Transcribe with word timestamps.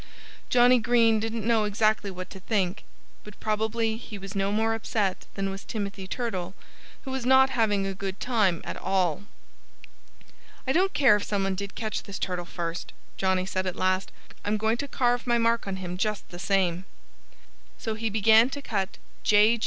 Johnnie 0.49 0.79
Green 0.79 1.19
didn't 1.19 1.45
know 1.47 1.65
exactly 1.65 2.09
what 2.09 2.31
to 2.31 2.39
think. 2.39 2.83
But 3.23 3.39
probably 3.39 3.97
he 3.97 4.17
was 4.17 4.35
no 4.35 4.51
more 4.51 4.73
upset 4.73 5.27
than 5.35 5.51
was 5.51 5.63
Timothy 5.63 6.07
Turtle, 6.07 6.55
who 7.03 7.11
was 7.11 7.23
not 7.23 7.51
having 7.51 7.85
a 7.85 7.93
good 7.93 8.19
time 8.19 8.61
at 8.65 8.77
all. 8.77 9.25
"I 10.65 10.71
don't 10.71 10.95
care 10.95 11.17
if 11.17 11.23
some 11.23 11.43
one 11.43 11.53
did 11.53 11.75
catch 11.75 12.01
this 12.01 12.17
turtle 12.17 12.45
first," 12.45 12.93
Johnnie 13.15 13.45
said 13.45 13.67
at 13.67 13.75
last. 13.75 14.11
"I'm 14.43 14.57
going 14.57 14.77
to 14.77 14.87
carve 14.87 15.27
my 15.27 15.37
mark 15.37 15.67
on 15.67 15.75
him 15.75 15.99
just 15.99 16.27
the 16.29 16.39
same." 16.39 16.85
So 17.77 17.93
he 17.93 18.09
began 18.09 18.49
to 18.49 18.61
cut 18.63 18.97
"J. 19.21 19.59